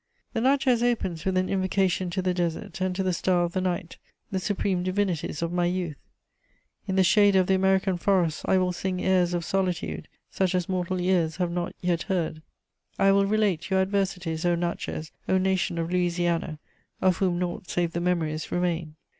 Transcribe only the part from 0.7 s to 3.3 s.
The Natchez opens with an invocation to the desert and to the